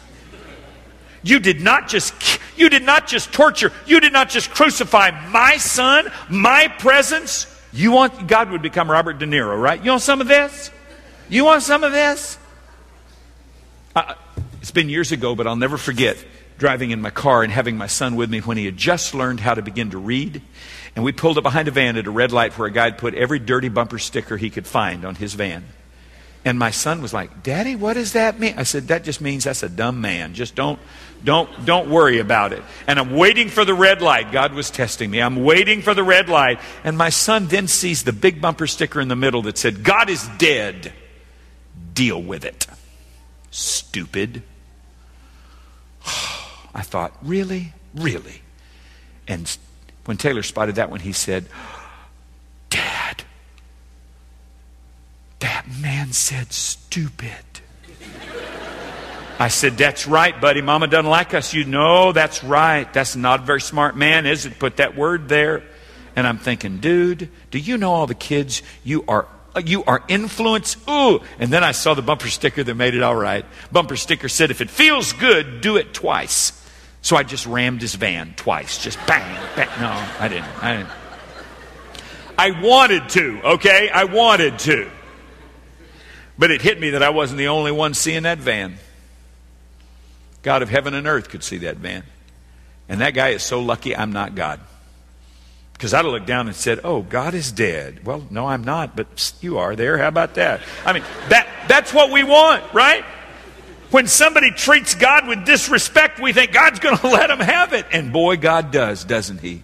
[1.23, 2.13] You did not just
[2.57, 7.47] you did not just torture, you did not just crucify my son, my presence.
[7.73, 9.83] You want God would become Robert De Niro, right?
[9.83, 10.71] You want some of this?
[11.29, 12.39] You want some of this?
[13.95, 14.15] Uh,
[14.61, 16.17] it's been years ago, but I'll never forget
[16.59, 19.41] driving in my car and having my son with me when he had just learned
[19.41, 20.43] how to begin to read.
[20.95, 22.99] And we pulled up behind a van at a red light where a guy had
[22.99, 25.65] put every dirty bumper sticker he could find on his van.
[26.47, 28.55] And my son was like, Daddy, what does that mean?
[28.57, 30.33] I said, That just means that's a dumb man.
[30.33, 30.79] Just don't,
[31.25, 32.63] don't, don't worry about it.
[32.87, 34.31] And I'm waiting for the red light.
[34.31, 35.21] God was testing me.
[35.21, 36.61] I'm waiting for the red light.
[36.85, 40.09] And my son then sees the big bumper sticker in the middle that said, God
[40.09, 40.93] is dead.
[41.93, 42.69] Deal with it.
[43.51, 44.45] Stupid.
[46.07, 47.73] I thought, Really?
[47.93, 48.43] Really?
[49.27, 49.57] And
[50.05, 51.47] when Taylor spotted that one, he said,
[52.71, 53.25] Dad,
[55.81, 57.31] man said stupid.
[59.39, 60.63] I said, That's right, buddy.
[60.63, 61.53] Mama doesn't like us.
[61.53, 62.91] You know, that's right.
[62.93, 64.59] That's not a very smart man, is it?
[64.59, 65.63] Put that word there.
[66.15, 69.29] And I'm thinking, dude, do you know all the kids you are
[69.65, 70.77] you are influence.
[70.89, 71.21] Ooh.
[71.39, 73.45] And then I saw the bumper sticker that made it all right.
[73.73, 76.53] Bumper sticker said, if it feels good, do it twice.
[77.01, 78.83] So I just rammed his van twice.
[78.83, 79.69] Just bang, bang.
[79.81, 80.63] No, I didn't.
[80.63, 80.91] I didn't.
[82.39, 83.89] I wanted to, okay?
[83.89, 84.91] I wanted to.
[86.39, 88.77] But it hit me that I wasn't the only one seeing that van.
[90.43, 92.05] God of heaven and earth could see that van.
[92.89, 94.61] And that guy is so lucky I'm not God.
[95.73, 98.07] Because I'd have looked down and said, Oh, God is dead.
[98.07, 99.99] Well, no, I'm not, but you are there.
[99.99, 100.61] How about that?
[100.85, 103.05] I mean, that, that's what we want, right?
[103.91, 107.87] When somebody treats God with disrespect, we think God's going to let them have it.
[107.93, 109.63] And boy, God does, doesn't He?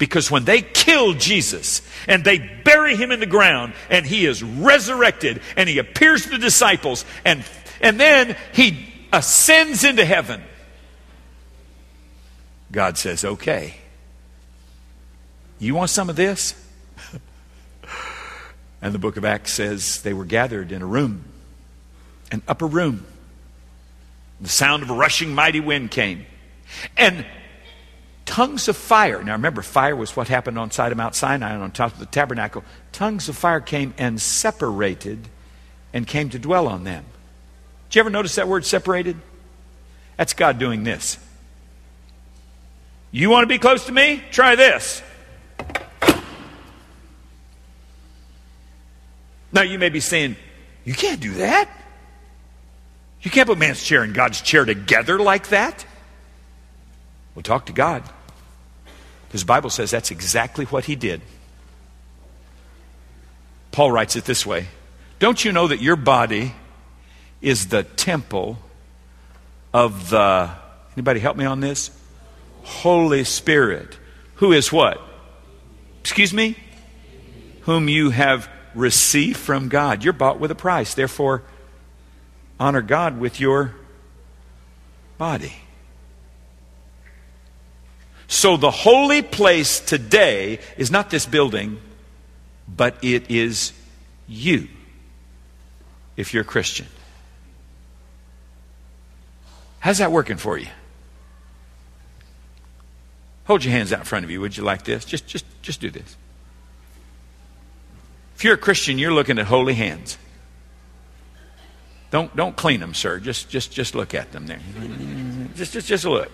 [0.00, 4.42] Because when they kill Jesus and they bury him in the ground and he is
[4.42, 7.44] resurrected and he appears to the disciples and,
[7.82, 10.42] and then he ascends into heaven,
[12.72, 13.74] God says, okay,
[15.58, 16.54] you want some of this?
[18.80, 21.24] and the book of Acts says they were gathered in a room,
[22.32, 23.04] an upper room.
[24.40, 26.24] The sound of a rushing mighty wind came.
[26.96, 27.26] And
[28.30, 29.24] tongues of fire.
[29.24, 31.98] Now remember, fire was what happened on side of Mount Sinai and on top of
[31.98, 32.62] the tabernacle.
[32.92, 35.26] Tongues of fire came and separated
[35.92, 37.04] and came to dwell on them.
[37.88, 39.16] Did you ever notice that word separated?
[40.16, 41.18] That's God doing this.
[43.10, 44.22] You want to be close to me?
[44.30, 45.02] Try this.
[49.52, 50.36] Now you may be saying,
[50.84, 51.68] You can't do that.
[53.22, 55.84] You can't put man's chair and God's chair together like that.
[57.34, 58.04] Well, talk to God.
[59.30, 61.20] Because the Bible says that's exactly what he did.
[63.70, 64.66] Paul writes it this way
[65.20, 66.52] Don't you know that your body
[67.40, 68.58] is the temple
[69.72, 70.50] of the,
[70.96, 71.92] anybody help me on this?
[72.64, 73.96] Holy Spirit.
[74.36, 75.00] Who is what?
[76.00, 76.56] Excuse me?
[77.62, 80.02] Whom you have received from God.
[80.02, 80.94] You're bought with a price.
[80.94, 81.42] Therefore,
[82.58, 83.76] honor God with your
[85.18, 85.54] body.
[88.30, 91.80] So the holy place today is not this building,
[92.68, 93.72] but it is
[94.28, 94.68] you,
[96.16, 96.86] if you're a Christian.
[99.80, 100.68] How's that working for you?
[103.46, 105.04] Hold your hands out in front of you, would you like this?
[105.04, 106.16] Just, just, just do this.
[108.36, 110.18] If you're a Christian, you're looking at holy hands.
[112.12, 113.18] Don't, don't clean them, sir.
[113.18, 114.60] Just, just, just look at them there.
[115.56, 116.30] Just, just, just look.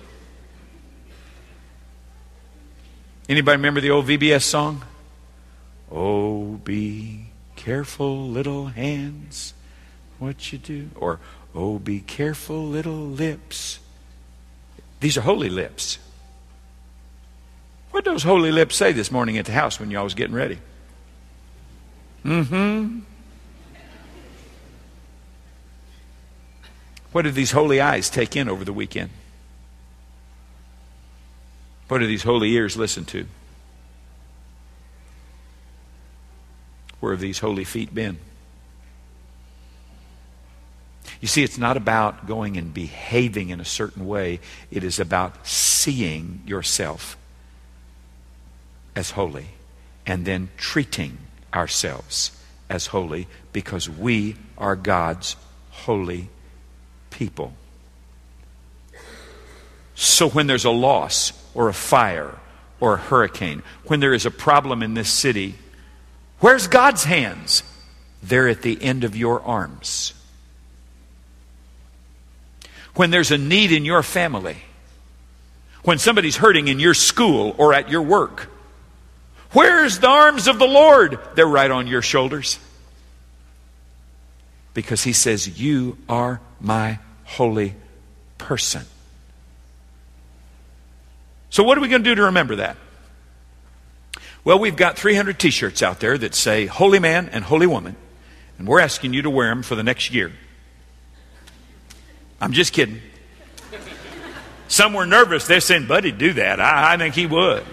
[3.28, 4.84] Anybody remember the old VBS song?
[5.90, 9.54] Oh, be careful, little hands,
[10.18, 10.90] what you do.
[10.94, 11.18] Or,
[11.54, 13.80] oh, be careful, little lips.
[15.00, 15.98] These are holy lips.
[17.90, 20.34] What did those holy lips say this morning at the house when y'all was getting
[20.34, 20.58] ready?
[22.24, 23.00] Mm-hmm.
[27.12, 29.10] What did these holy eyes take in over the weekend?
[31.88, 33.26] What do these holy ears listen to?
[37.00, 38.18] Where have these holy feet been?
[41.20, 45.46] You see, it's not about going and behaving in a certain way, it is about
[45.46, 47.16] seeing yourself
[48.94, 49.46] as holy
[50.06, 51.18] and then treating
[51.54, 52.32] ourselves
[52.68, 55.36] as holy because we are God's
[55.70, 56.28] holy
[57.10, 57.52] people.
[59.94, 62.38] So when there's a loss, or a fire
[62.78, 65.56] or a hurricane, when there is a problem in this city,
[66.38, 67.64] where's God's hands?
[68.22, 70.12] They're at the end of your arms.
[72.96, 74.56] when there's a need in your family,
[75.84, 78.50] when somebody's hurting in your school or at your work.
[79.52, 81.20] Where's the arms of the Lord?
[81.34, 82.58] They're right on your shoulders.
[84.74, 87.74] Because he says, You are my holy
[88.38, 88.84] person.
[91.56, 92.76] So, what are we going to do to remember that?
[94.44, 97.96] Well, we've got 300 t shirts out there that say holy man and holy woman,
[98.58, 100.32] and we're asking you to wear them for the next year.
[102.42, 103.00] I'm just kidding.
[104.68, 105.46] Some were nervous.
[105.46, 106.60] They're saying, Buddy, do that.
[106.60, 107.64] I, I think he would.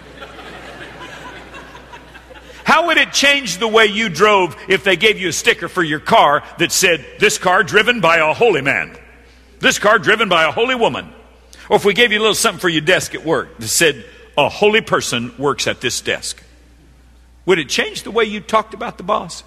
[2.64, 5.82] How would it change the way you drove if they gave you a sticker for
[5.82, 8.96] your car that said, This car driven by a holy man?
[9.58, 11.13] This car driven by a holy woman?
[11.68, 14.04] Or if we gave you a little something for your desk at work that said,
[14.36, 16.42] A holy person works at this desk?
[17.46, 19.44] Would it change the way you talked about the boss?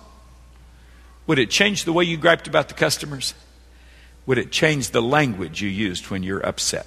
[1.26, 3.34] Would it change the way you griped about the customers?
[4.26, 6.86] Would it change the language you used when you're upset?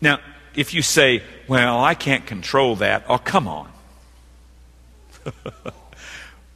[0.00, 0.20] Now,
[0.54, 3.70] if you say, well, I can't control that, oh, come on.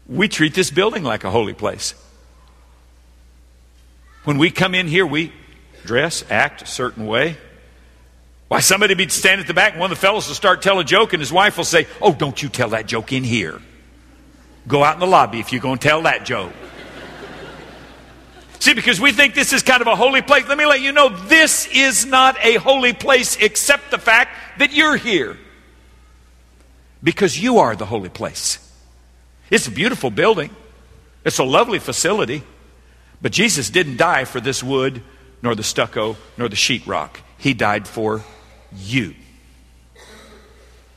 [0.07, 1.95] we treat this building like a holy place.
[4.25, 5.33] When we come in here, we
[5.85, 7.37] dress, act a certain way.
[8.49, 10.79] Why, somebody be stand at the back, and one of the fellows will start tell
[10.79, 13.61] a joke, and his wife will say, Oh, don't you tell that joke in here.
[14.67, 16.53] Go out in the lobby if you're going to tell that joke.
[18.61, 20.47] See, because we think this is kind of a holy place.
[20.49, 24.73] Let me let you know this is not a holy place except the fact that
[24.73, 25.37] you're here.
[27.03, 28.59] Because you are the holy place.
[29.51, 30.51] It's a beautiful building,
[31.25, 32.43] it's a lovely facility.
[33.21, 35.03] But Jesus didn't die for this wood,
[35.43, 37.17] nor the stucco, nor the sheetrock.
[37.37, 38.23] He died for
[38.77, 39.15] you.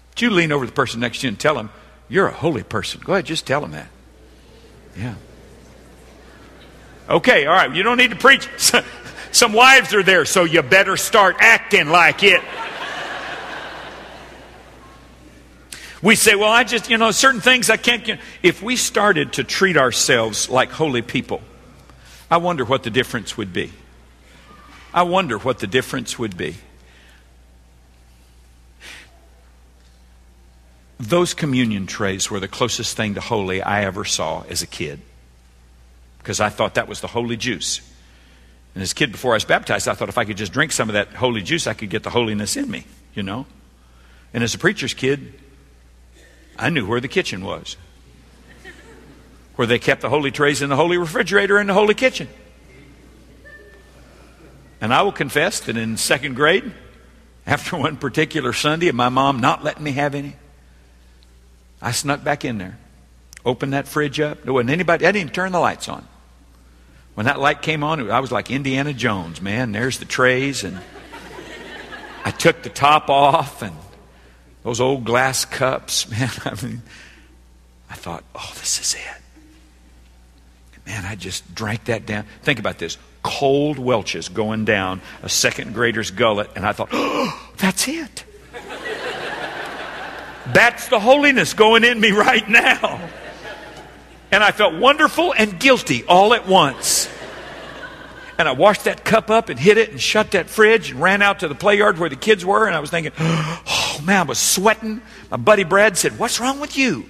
[0.09, 1.71] Would you lean over the person next to you and tell them,
[2.09, 3.01] You're a holy person?
[3.03, 3.87] Go ahead, just tell them that.
[4.95, 5.15] Yeah.
[7.09, 8.47] Okay, all right, you don't need to preach.
[9.31, 12.41] Some wives are there, so you better start acting like it.
[16.01, 18.19] We say, well, I just, you know, certain things I can't.
[18.41, 21.41] If we started to treat ourselves like holy people,
[22.31, 23.73] I wonder what the difference would be.
[24.93, 26.55] I wonder what the difference would be.
[30.97, 35.01] Those communion trays were the closest thing to holy I ever saw as a kid
[36.19, 37.81] because I thought that was the holy juice.
[38.75, 40.71] And as a kid, before I was baptized, I thought if I could just drink
[40.71, 43.45] some of that holy juice, I could get the holiness in me, you know?
[44.33, 45.33] And as a preacher's kid,
[46.57, 47.75] I knew where the kitchen was,
[49.61, 52.27] where they kept the holy trays in the holy refrigerator in the holy kitchen.
[54.81, 56.71] And I will confess that in second grade,
[57.45, 60.35] after one particular Sunday and my mom not letting me have any,
[61.79, 62.79] I snuck back in there,
[63.45, 64.41] opened that fridge up.
[64.41, 66.07] There wasn't anybody, I didn't turn the lights on.
[67.13, 69.73] When that light came on, I was like Indiana Jones, man.
[69.73, 70.79] There's the trays, and
[72.25, 73.75] I took the top off, and
[74.63, 76.31] those old glass cups, man.
[76.45, 76.81] I mean,
[77.91, 79.20] I thought, oh, this is it.
[80.91, 82.25] Man, I just drank that down.
[82.41, 87.51] Think about this cold Welch's going down a second grader's gullet, and I thought, oh,
[87.57, 88.25] that's it.
[90.53, 93.09] That's the holiness going in me right now.
[94.33, 97.09] And I felt wonderful and guilty all at once.
[98.37, 101.21] And I washed that cup up and hid it and shut that fridge and ran
[101.21, 102.67] out to the play yard where the kids were.
[102.67, 105.01] And I was thinking, oh man, I was sweating.
[105.29, 107.05] My buddy Brad said, What's wrong with you?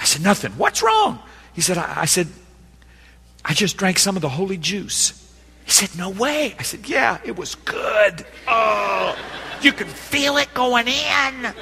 [0.00, 0.50] I said, Nothing.
[0.52, 1.20] What's wrong?
[1.52, 2.26] He said, I, I said,
[3.44, 5.16] I just drank some of the holy juice.
[5.64, 6.54] He said, No way.
[6.58, 8.26] I said, Yeah, it was good.
[8.48, 9.16] Oh,
[9.62, 11.54] you can feel it going in.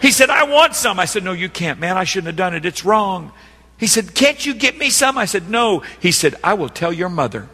[0.00, 0.98] He said, I want some.
[0.98, 1.96] I said, No, you can't, man.
[1.96, 2.64] I shouldn't have done it.
[2.64, 3.32] It's wrong.
[3.78, 5.16] He said, Can't you get me some?
[5.18, 5.82] I said, No.
[6.00, 7.48] He said, I will tell your mother.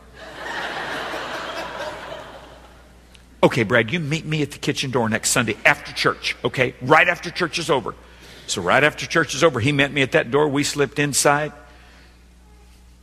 [3.42, 6.74] okay, Brad, you meet me at the kitchen door next Sunday after church, okay?
[6.82, 7.94] Right after church is over.
[8.46, 10.48] So, right after church is over, he met me at that door.
[10.48, 11.52] We slipped inside.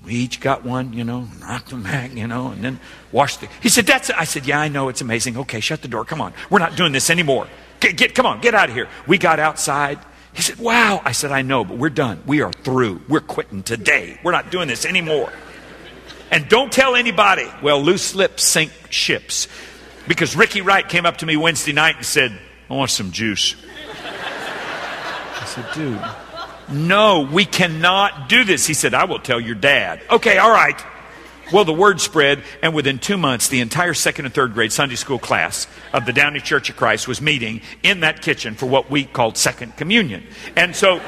[0.05, 2.79] We each got one, you know, knocked them back, you know, and then
[3.11, 3.49] washed the.
[3.61, 4.15] He said, That's it.
[4.17, 4.89] I said, Yeah, I know.
[4.89, 5.37] It's amazing.
[5.37, 6.05] Okay, shut the door.
[6.05, 6.33] Come on.
[6.49, 7.47] We're not doing this anymore.
[7.79, 8.87] Get, get, come on, get out of here.
[9.07, 9.99] We got outside.
[10.33, 11.01] He said, Wow.
[11.03, 12.21] I said, I know, but we're done.
[12.27, 13.01] We are through.
[13.09, 14.19] We're quitting today.
[14.23, 15.31] We're not doing this anymore.
[16.31, 17.47] And don't tell anybody.
[17.63, 19.47] Well, loose lips sink ships.
[20.07, 22.37] Because Ricky Wright came up to me Wednesday night and said,
[22.69, 23.55] I want some juice.
[24.03, 26.01] I said, Dude,
[26.69, 28.65] no, we cannot do this.
[28.65, 30.01] He said, I will tell your dad.
[30.09, 30.79] Okay, all right.
[31.53, 34.95] Well, the word spread, and within two months, the entire second and third grade Sunday
[34.95, 38.89] school class of the Downey Church of Christ was meeting in that kitchen for what
[38.89, 40.23] we called second communion.
[40.55, 40.99] And so,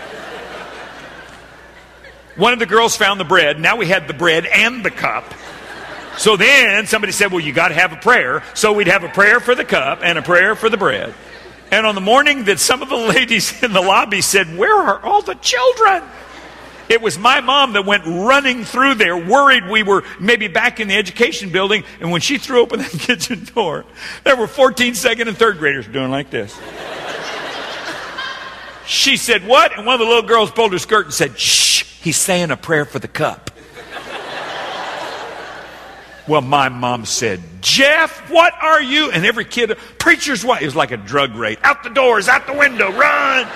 [2.38, 3.60] One of the girls found the bread.
[3.60, 5.34] Now we had the bread and the cup.
[6.20, 8.44] So then somebody said, Well, you got to have a prayer.
[8.54, 11.16] So we'd have a prayer for the cup and a prayer for the bread.
[11.72, 15.04] And on the morning that some of the ladies in the lobby said, Where are
[15.06, 16.04] all the children?
[16.90, 20.88] It was my mom that went running through there, worried we were maybe back in
[20.88, 21.84] the education building.
[22.00, 23.86] And when she threw open that kitchen door,
[24.24, 26.58] there were 14 second and third graders doing like this.
[28.86, 29.78] She said, What?
[29.78, 32.58] And one of the little girls pulled her skirt and said, Shh, he's saying a
[32.58, 33.52] prayer for the cup.
[36.28, 39.12] Well, my mom said, Jeff, what are you?
[39.12, 41.58] And every kid, preacher's wife, it was like a drug raid.
[41.64, 43.48] Out the doors, out the window, run.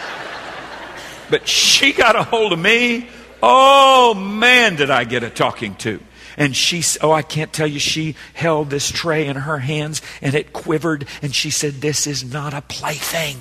[1.29, 3.09] But she got a hold of me.
[3.43, 5.99] Oh, man, did I get a talking to.
[6.37, 10.33] And she, oh, I can't tell you, she held this tray in her hands and
[10.33, 11.07] it quivered.
[11.21, 13.37] And she said, This is not a plaything.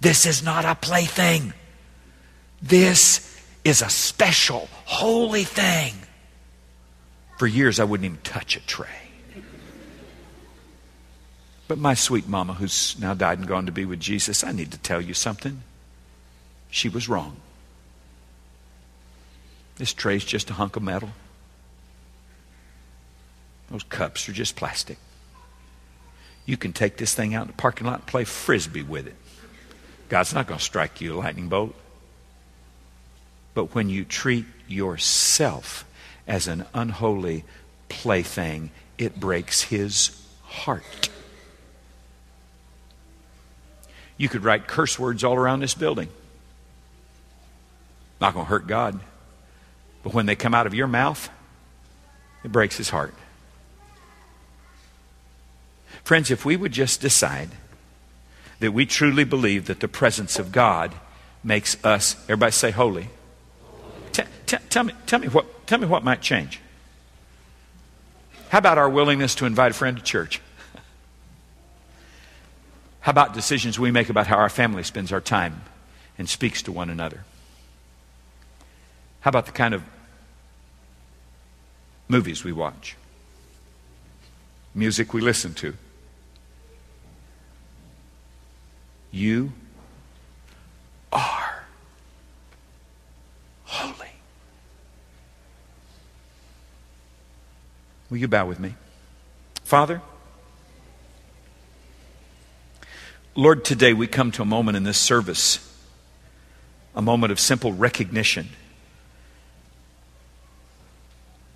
[0.00, 1.54] This is not a plaything.
[2.60, 5.94] This is a special, holy thing.
[7.42, 9.10] For years, I wouldn't even touch a tray.
[11.66, 14.70] But my sweet mama, who's now died and gone to be with Jesus, I need
[14.70, 15.64] to tell you something.
[16.70, 17.38] She was wrong.
[19.74, 21.08] This tray's just a hunk of metal.
[23.72, 24.98] Those cups are just plastic.
[26.46, 29.16] You can take this thing out in the parking lot and play frisbee with it.
[30.08, 31.74] God's not going to strike you a lightning bolt.
[33.52, 35.84] But when you treat yourself
[36.26, 37.44] as an unholy
[37.88, 41.10] plaything, it breaks his heart.
[44.16, 46.08] You could write curse words all around this building.
[48.20, 49.00] Not going to hurt God.
[50.02, 51.28] But when they come out of your mouth,
[52.44, 53.14] it breaks his heart.
[56.04, 57.50] Friends, if we would just decide
[58.60, 60.92] that we truly believe that the presence of God
[61.42, 63.08] makes us, everybody say holy.
[64.70, 66.60] Tell, me, tell, me what, tell me what might change.
[68.50, 70.40] How about our willingness to invite a friend to church?
[73.00, 75.62] How about decisions we make about how our family spends our time
[76.18, 77.24] and speaks to one another?
[79.22, 79.82] How about the kind of
[82.08, 82.96] movies we watch?
[84.74, 85.74] Music we listen to?
[89.10, 89.52] You
[91.12, 91.64] are
[93.64, 94.11] holy.
[98.12, 98.74] Will you bow with me?
[99.64, 100.02] Father,
[103.34, 105.74] Lord, today we come to a moment in this service,
[106.94, 108.50] a moment of simple recognition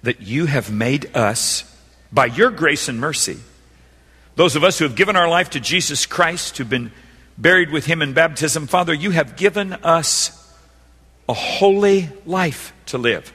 [0.03, 1.77] that you have made us,
[2.11, 3.37] by your grace and mercy,
[4.37, 6.91] those of us who have given our life to Jesus Christ, who've been
[7.37, 8.67] buried with him in baptism.
[8.67, 10.55] Father, you have given us
[11.29, 13.31] a holy life to live.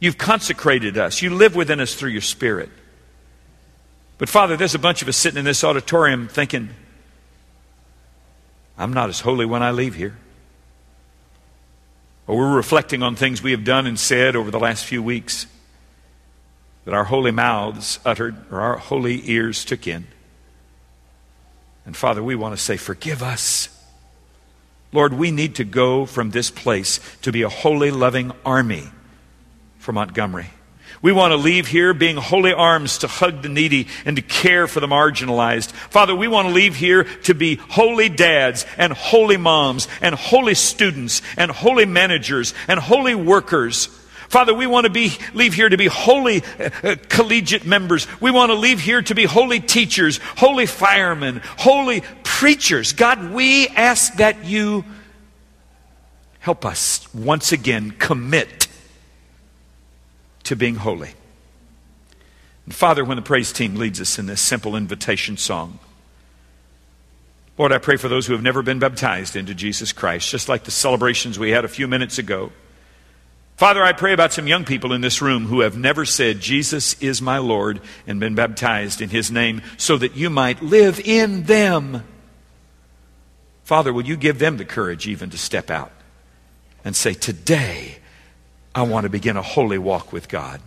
[0.00, 1.22] You've consecrated us.
[1.22, 2.70] You live within us through your Spirit.
[4.18, 6.70] But Father, there's a bunch of us sitting in this auditorium thinking,
[8.76, 10.16] I'm not as holy when I leave here.
[12.26, 15.46] Or we're reflecting on things we have done and said over the last few weeks
[16.84, 20.06] that our holy mouths uttered or our holy ears took in.
[21.86, 23.68] And Father, we want to say, forgive us.
[24.92, 28.84] Lord, we need to go from this place to be a holy, loving army
[29.84, 30.46] for Montgomery.
[31.02, 34.66] We want to leave here being holy arms to hug the needy and to care
[34.66, 35.72] for the marginalized.
[35.72, 40.54] Father, we want to leave here to be holy dads and holy moms and holy
[40.54, 43.88] students and holy managers and holy workers
[44.30, 48.08] Father, we want to be, leave here to be holy uh, uh, collegiate members.
[48.20, 52.94] We want to leave here to be holy teachers, holy firemen, holy preachers.
[52.94, 54.84] God, we ask that you
[56.40, 58.63] help us once again commit
[60.44, 61.10] to being holy.
[62.64, 65.78] And Father, when the praise team leads us in this simple invitation song,
[67.56, 70.64] Lord, I pray for those who have never been baptized into Jesus Christ, just like
[70.64, 72.50] the celebrations we had a few minutes ago.
[73.56, 77.00] Father, I pray about some young people in this room who have never said, Jesus
[77.00, 81.44] is my Lord, and been baptized in his name so that you might live in
[81.44, 82.02] them.
[83.62, 85.92] Father, will you give them the courage even to step out
[86.84, 87.98] and say, Today,
[88.74, 90.60] I want to begin a holy walk with God.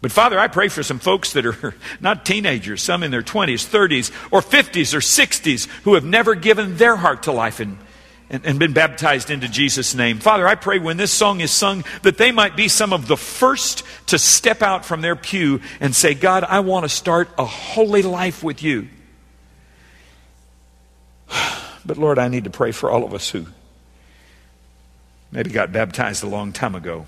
[0.00, 3.66] But Father, I pray for some folks that are not teenagers, some in their 20s,
[3.66, 7.78] 30s, or 50s or 60s who have never given their heart to life in
[8.30, 10.18] and, and been baptized into Jesus' name.
[10.18, 13.16] Father, I pray when this song is sung that they might be some of the
[13.16, 17.44] first to step out from their pew and say, God, I want to start a
[17.44, 18.88] holy life with you.
[21.86, 23.44] But Lord, I need to pray for all of us who
[25.34, 27.04] maybe got baptized a long time ago,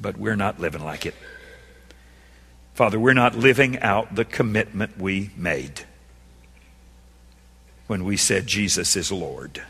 [0.00, 1.14] but we're not living like it.
[2.74, 5.82] Father, we're not living out the commitment we made
[7.88, 9.60] when we said Jesus is Lord.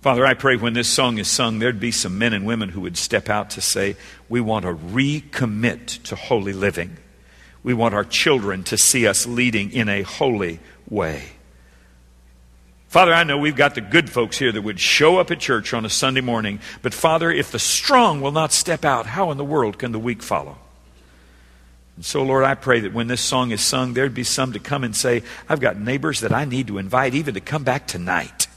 [0.00, 2.80] Father, I pray when this song is sung, there'd be some men and women who
[2.80, 3.96] would step out to say,
[4.30, 6.96] We want to recommit to holy living.
[7.62, 11.32] We want our children to see us leading in a holy way.
[12.90, 15.72] Father, I know we've got the good folks here that would show up at church
[15.72, 19.38] on a Sunday morning, but Father, if the strong will not step out, how in
[19.38, 20.58] the world can the weak follow?
[21.94, 24.58] And so, Lord, I pray that when this song is sung, there'd be some to
[24.58, 27.86] come and say, I've got neighbors that I need to invite even to come back
[27.86, 28.48] tonight.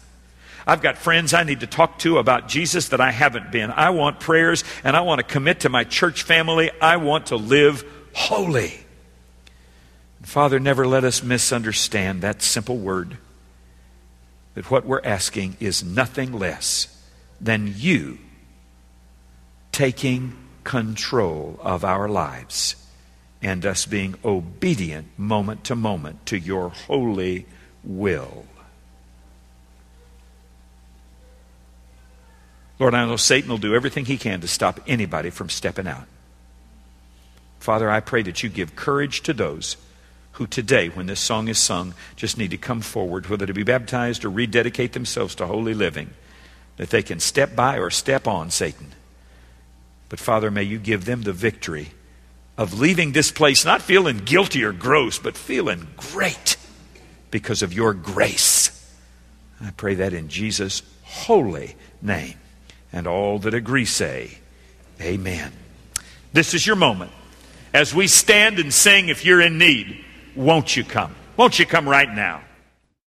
[0.66, 3.70] I've got friends I need to talk to about Jesus that I haven't been.
[3.70, 6.72] I want prayers and I want to commit to my church family.
[6.82, 8.80] I want to live holy.
[10.24, 13.20] Father, never let us misunderstand that simple word
[14.54, 16.88] that what we're asking is nothing less
[17.42, 18.18] than you
[19.72, 22.76] taking control of our lives
[23.42, 27.46] and us being obedient moment to moment to your holy
[27.84, 28.46] will.
[32.80, 36.08] Lord, I know Satan will do everything he can to stop anybody from stepping out.
[37.60, 39.78] Father, I pray that you give courage to those
[40.34, 43.64] who today, when this song is sung, just need to come forward, whether to be
[43.64, 46.10] baptized or rededicate themselves to holy living,
[46.78, 48.94] that they can step by or step on Satan.
[50.10, 51.92] But Father, may you give them the victory
[52.58, 56.58] of leaving this place not feeling guilty or gross, but feeling great
[57.32, 58.70] because of your grace.
[59.62, 62.36] I pray that in Jesus' holy name.
[62.92, 64.38] And all that agree say,
[65.02, 65.52] Amen.
[66.32, 67.12] This is your moment.
[67.74, 70.04] As we stand and sing, if you're in need,
[70.36, 71.16] won't you come?
[71.38, 72.42] Won't you come right now?